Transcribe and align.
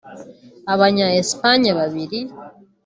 Abanya– 0.73 1.05
Espagne 1.21 1.69
babiri 1.79 2.19